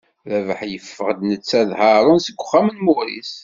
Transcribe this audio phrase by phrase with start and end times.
[0.31, 3.31] Rabaḥ yeffeɣ-d netta d Haṛun seg uxxam n Muris.